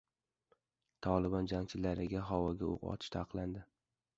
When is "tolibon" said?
1.07-1.49